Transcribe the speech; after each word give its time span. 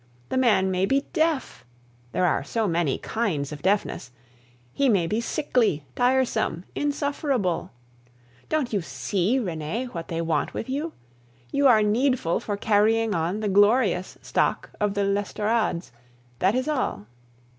The 0.29 0.37
man 0.37 0.71
may 0.71 0.87
be 0.87 1.01
deaf 1.13 1.63
there 2.11 2.25
are 2.25 2.43
so 2.43 2.67
many 2.67 2.97
kinds 2.97 3.51
of 3.51 3.61
deafness! 3.61 4.09
he 4.73 4.89
may 4.89 5.05
be 5.05 5.21
sickly, 5.21 5.85
tiresome, 5.95 6.65
insufferable! 6.73 7.69
Don't 8.49 8.73
you 8.73 8.81
see, 8.81 9.37
Renee, 9.37 9.85
what 9.91 10.07
they 10.07 10.19
want 10.19 10.55
with 10.55 10.67
you? 10.67 10.93
You 11.51 11.67
are 11.67 11.83
needful 11.83 12.39
for 12.39 12.57
carrying 12.57 13.13
on 13.13 13.41
the 13.41 13.47
glorious 13.47 14.17
stock 14.23 14.71
of 14.79 14.95
the 14.95 15.03
l'Estorades, 15.03 15.91
that 16.39 16.55
is 16.55 16.67
all. 16.67 17.05